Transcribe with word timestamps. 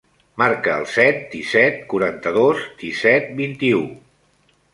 Marca 0.41 0.77
el 0.83 0.87
set, 0.93 1.19
disset, 1.33 1.77
quaranta-dos, 1.91 2.65
disset, 2.81 3.29
vint-i-u. 3.45 3.85